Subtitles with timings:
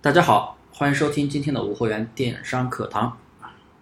[0.00, 3.18] 大家好，欢迎收听今天的无货源电商课堂，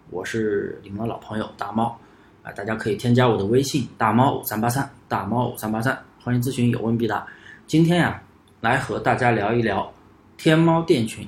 [0.09, 1.95] 我是你们的老朋友大猫
[2.41, 7.23] 啊，大家可以添加我的微信大猫五三八三大猫五三八三，欢迎咨询，有问必答。
[7.67, 8.19] 今天呀，
[8.61, 9.93] 来和大家聊一聊
[10.37, 11.25] 天猫店群。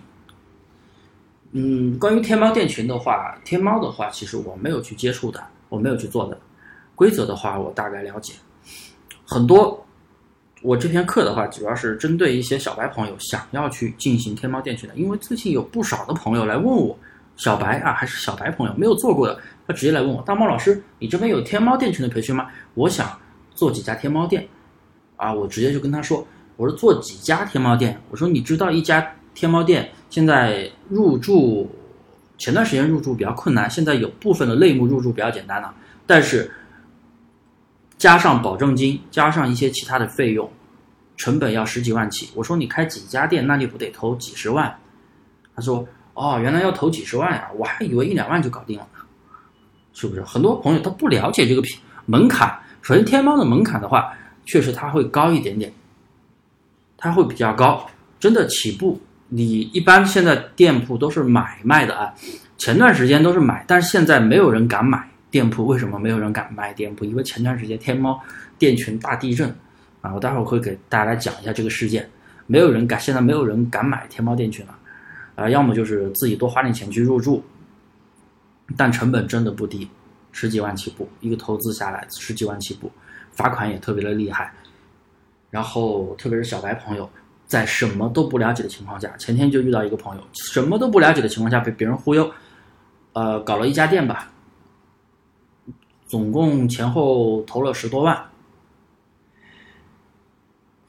[1.51, 6.35] 嗯，关于天猫店群的话，天猫的话，其实我没有去接触的，我没有去做的。
[6.95, 8.33] 规则的话，我大概了解
[9.23, 9.85] 很多。
[10.61, 16.97] 我这篇课的话，主要是针对一些小白朋友想要去进行天猫店群的，因为最近有不少的朋友来问我，
[17.37, 22.47] 小白啊还是小白朋友没有做过的，他直接来问我，大猫老师，你这边有天猫店群的培训吗？
[22.73, 23.17] 我想
[23.55, 24.45] 做几家天猫店，
[25.15, 26.27] 啊，我直接就跟他说，
[26.57, 31.69] 我说做几家天猫店，我说你知道一家天猫店现在入驻，
[32.37, 35.73] 前段时间入驻比较困难，现在有部分的类目入驻比较简单了，
[36.05, 36.51] 但是。
[37.99, 40.49] 加上保证金，加上一些其他的费用，
[41.17, 42.29] 成本要十几万起。
[42.33, 44.73] 我说你开几家店，那你不得投几十万？
[45.53, 48.87] 他说哦，原来要投几十万呀，我还以为一两万就搞定了，
[49.93, 50.23] 是不是？
[50.23, 52.57] 很多朋友他不了解这个品门槛。
[52.81, 54.13] 首先，天猫的门槛的话，
[54.45, 55.71] 确实它会高一点点，
[56.97, 57.85] 它会比较高。
[58.17, 62.13] 真的起步，你一般现在店铺都是买卖的啊，
[62.57, 65.05] 前段时间都是买，但是现在没有人敢买。
[65.31, 67.05] 店铺为什么没有人敢卖店铺？
[67.05, 68.19] 因为前段时间天猫
[68.57, 69.53] 店群大地震
[70.01, 70.13] 啊！
[70.13, 72.09] 我待会儿会给大家来讲一下这个事件。
[72.47, 74.75] 没有人敢，现在没有人敢买天猫店群了，
[75.35, 77.43] 啊，要么就是自己多花点钱去入驻，
[78.75, 79.87] 但成本真的不低，
[80.31, 82.91] 十几万起步，一个投资下来十几万起步，
[83.31, 84.51] 罚款也特别的厉害。
[85.51, 87.07] 然后特别是小白朋友，
[87.45, 92.31] 在什么都不了解的情况下，前天就遇到一个朋友，什么都不了解的情况下被别人忽悠，
[93.13, 94.31] 呃，搞了一家店吧。
[96.09, 98.29] 总共前后投了十多万，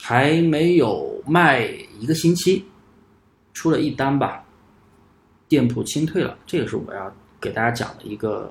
[0.00, 1.60] 还没有卖
[1.98, 2.64] 一个星期，
[3.52, 4.42] 出了一单吧，
[5.46, 6.38] 店铺清退了。
[6.46, 8.50] 这个是我要给大家讲的一个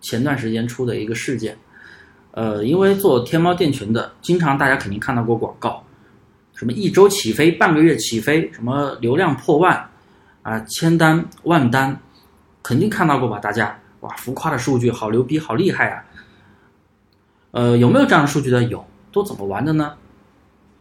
[0.00, 1.54] 前段时间出的一个事件。
[2.30, 5.84] 呃，因为做天猫店群的，经常大家肯定看到过广告，
[6.54, 9.86] 什么一周起飞、半个月起飞，什么流量破万
[10.40, 12.00] 啊、千单万单，
[12.62, 13.38] 肯定看到过吧？
[13.38, 13.78] 大家。
[14.02, 16.04] 哇，浮夸的数据，好牛逼，好厉害啊！
[17.52, 18.60] 呃，有没有这样的数据的？
[18.64, 19.94] 有，都怎么玩的呢？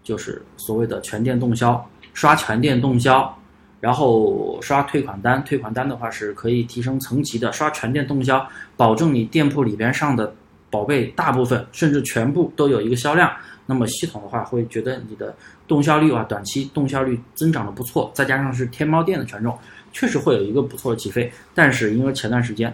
[0.04, 3.38] 就是所谓的全店动销，刷全店动销，
[3.80, 8.44] 然后刷退款单，退款单的话是可以提升层级的，刷全店动销，
[8.76, 10.34] 保证你店铺里边上的
[10.72, 13.32] 宝贝大部分甚至全部都有一个销量，
[13.68, 15.36] 那么系统的话会觉得你的
[15.68, 19.56] 动销率啊，短期动销率增长的不错，再加上是天猫店的权重，
[19.94, 21.32] 确实会有一个不错的起飞。
[21.54, 22.74] 但是因为前段时间。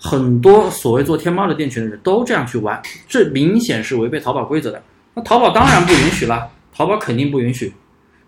[0.00, 4.80] 很多所谓做天猫的店群的人都这样去玩，这明显是违背淘宝规则的。
[5.14, 7.74] 那淘宝当然不允许了，淘宝肯定不允许。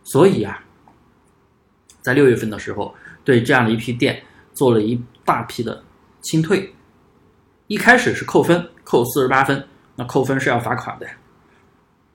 [0.03, 0.61] 所以啊，
[2.01, 2.93] 在六月份的时候，
[3.23, 4.21] 对这样的一批店
[4.53, 5.81] 做了一大批的
[6.23, 6.75] 清退。
[7.69, 9.65] 一开始是扣分，扣四十八分，
[9.95, 11.07] 那扣分是要罚款的，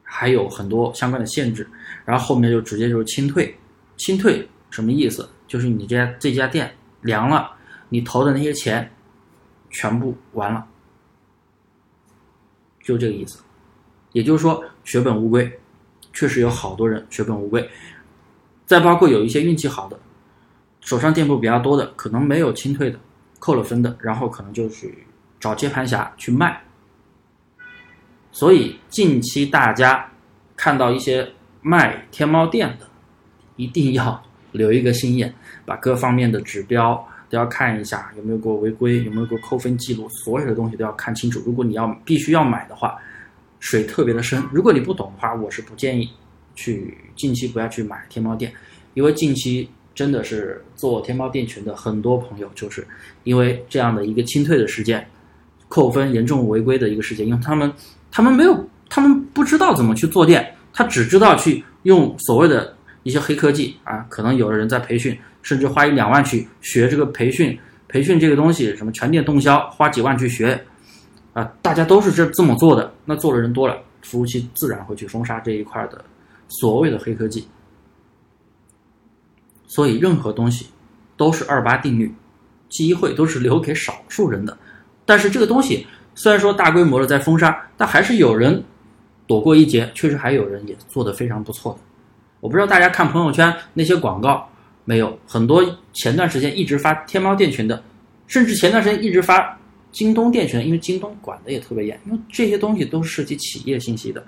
[0.04, 1.66] 还有很多相关的限制。
[2.04, 3.58] 然后后面就直接就是清退，
[3.96, 5.30] 清退什么意思？
[5.48, 7.52] 就是你这家这家店凉了，
[7.88, 8.92] 你投的那些钱。
[9.76, 10.66] 全部完了，
[12.82, 13.44] 就这个意思。
[14.14, 15.60] 也就是说，血本无归，
[16.14, 17.70] 确实有好多人血本无归。
[18.66, 20.00] 再包括有一些运气好的，
[20.80, 22.98] 手上店铺比较多的，可能没有清退的，
[23.38, 25.06] 扣了分的，然后可能就去
[25.42, 26.62] 找接盘侠去卖。
[28.32, 30.10] 所以近期大家
[30.56, 32.88] 看到一些卖天猫店的，
[33.58, 37.06] 一定要留一个心眼，把各方面的指标。
[37.30, 41.42] 都要看一下有没有过违规，有没有过扣分记录，所有的东西都要看清楚。
[41.46, 42.96] 如果你要必须要买的话，
[43.60, 44.44] 水特别的深。
[44.52, 46.10] 如果你不懂的话，我是不建议
[46.56, 48.54] 去近期不要去买天猫店，
[48.94, 52.86] 因为近期真的是做天猫店群的很多朋友，就是
[53.24, 55.08] 因为这样的一个清退的事件，
[55.68, 57.72] 扣分严重违规的一个事件，因为他们
[58.12, 65.18] 他们没有，他们不知道怎么去做店，他只知道去用所谓的一些黑科技啊，可能有的人在培训。
[65.46, 67.56] 甚至花一两万去学这个培训，
[67.88, 70.60] 培训这个东西，什么全店动销，花几万去学，
[71.34, 72.92] 啊，大家都是这这么做的。
[73.06, 76.04] 那做的人多了，服务器自然会去封杀这一块的
[76.48, 77.48] 所谓的黑科技。
[79.68, 80.66] 所以任何东西
[81.16, 82.12] 都是二八定律，
[82.68, 84.58] 机会都是留给少数人的。
[85.06, 88.64] 但是这个东西虽然说大规模的在封杀，但还是有人
[89.28, 91.80] 躲过一劫，确实还有人也做得非常不错的。
[92.40, 94.50] 我不知道大家看朋友圈那些广告。
[94.86, 97.84] 没有很多前段时间一直发天猫店群的，
[98.28, 99.60] 甚至前段时间一直发
[99.92, 104.24] 京东店群，因为京东管的也特别严，因为这些东西都是涉及企业信息的。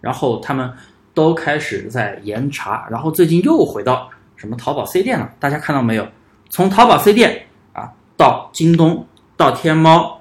[0.00, 0.72] 然后他们
[1.14, 6.06] 都开始在严查，然后最近又回到什么淘宝 C 店了，大家看到没有？
[6.50, 10.20] 从淘宝 C 店啊到京东，到天猫，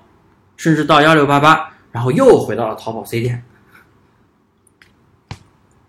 [0.56, 3.44] 甚至到幺六八八，然后又回到了淘宝 C 店，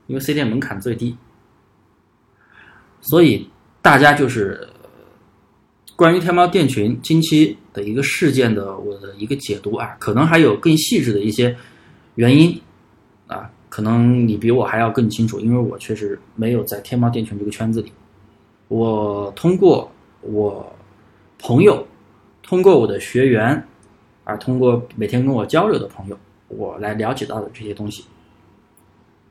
[0.07, 1.17] 因为 C 店门槛最低，
[3.03, 3.51] 所以
[3.83, 4.67] 大家就是
[5.97, 11.55] 关于天猫店群近期的一个事件的我的一个解读啊，可能还有更细致的一些
[12.15, 12.59] 原因
[13.27, 13.51] 啊。
[13.69, 17.91] 可能你比我还要更清楚，因为我确实没有在天猫店群这个圈子里。
[18.69, 19.91] 我通过
[20.21, 20.71] 我
[21.39, 21.87] 朋友，
[22.43, 23.67] 通过我的学员，
[24.25, 26.19] 啊，通过每天跟我交流的朋友，
[26.49, 28.05] 我来了解到的这些东西。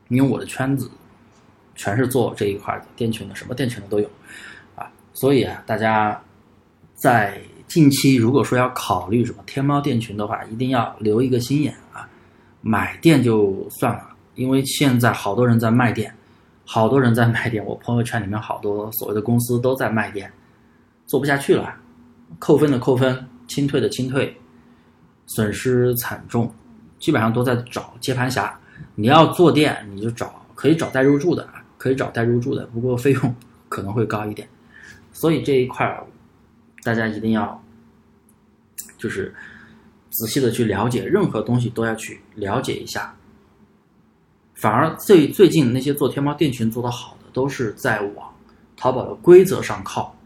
[0.08, 0.90] 因为我的圈子
[1.74, 4.08] 全是做这一块的店群的，什么店群的都有，
[4.76, 6.20] 啊，所以啊，大家
[6.94, 12.08] 在近期如果说要考虑什么天猫店群的话，一定要留一个心眼啊，
[12.60, 14.08] 买店就算了。
[14.34, 16.14] 因为现在好多人在卖店，
[16.64, 20.32] 好多人在卖店，我朋友圈里面好多所谓的公司都在卖店，
[21.06, 21.74] 做不下去了，
[22.38, 24.34] 扣分的扣分，清退的清退，
[25.26, 26.50] 损失惨重，
[26.98, 28.58] 基本上都在找接盘侠。
[28.94, 31.46] 你要做店，你就找可以找代入驻的，
[31.82, 33.34] 可以找代入驻的，不过费用
[33.68, 34.48] 可能会高一点。
[35.12, 36.06] 所以这一块儿，
[36.84, 37.60] 大家一定要
[38.96, 39.34] 就是
[40.10, 43.12] 仔细的去了解，任何东西都要去了解一下。
[44.54, 48.32] 反而最最近那些做天猫店群做得好的，都是在往
[48.76, 50.16] 淘宝的规则上靠。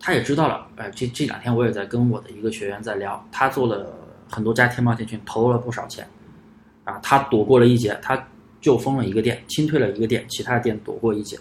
[0.00, 3.94] 他也知道了，哎，这这两天我也在跟我的一个学员在聊，他做了
[4.30, 6.08] 很多家天猫店群，投了不少钱，
[6.84, 8.16] 啊，他躲过了一劫，他
[8.64, 11.38] 就封了一个店，清退了一个店，其他店躲过一劫，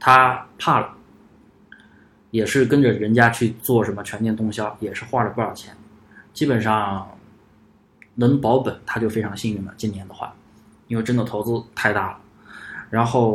[0.00, 0.92] 他怕了，
[2.32, 5.72] 也是跟着人家去做什么全店动销，也是花了不少钱，
[6.32, 7.08] 基本上
[8.16, 9.72] 能保本，他就非常幸运了。
[9.76, 10.34] 今年的话。
[10.88, 12.18] 因为真的投资太大了，
[12.90, 13.30] 然后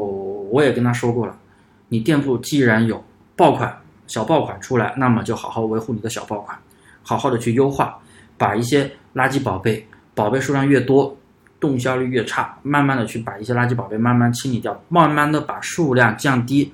[0.51, 1.39] 我也跟他说过了，
[1.87, 3.01] 你店铺既然有
[3.33, 3.73] 爆款、
[4.07, 6.59] 小爆款出来，那么就好好维护你的小爆款，
[7.01, 7.97] 好好的去优化，
[8.37, 11.15] 把一些垃圾宝贝，宝贝数量越多，
[11.59, 16.71] 动销率越差，慢慢的去把一些垃圾宝贝慢慢清理掉，慢慢的把数量降低，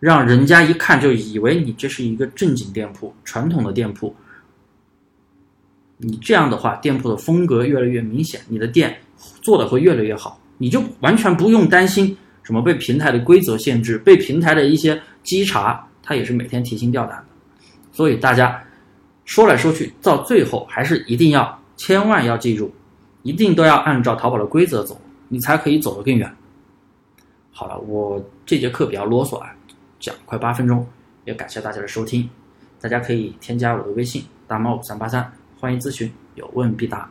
[0.00, 4.14] 让人家一看就以为你这是一个正经店铺、传统的店铺，
[5.98, 8.96] 你这样的话，店铺的风格越来越明显，你的店。
[9.40, 17.24] 做的会越来越好，你就完全不用担心什么被平台的规则限制，被平台的一些稽查，他也是每天提心吊胆的。
[17.92, 18.62] 所以大家
[19.24, 22.70] 说来说去，到最后还是一定要千万要记住，
[23.26, 24.96] 一定都要按照淘宝的规则走，
[25.26, 26.32] 你才可以走得更远。
[27.50, 29.52] 好了，我这节课比较啰嗦啊，
[29.98, 30.86] 讲快八分钟，
[31.24, 32.30] 也感谢大家的收听，
[32.80, 37.10] 大家可以添加我的微信大猫五三八三，欢迎咨询，有问必答。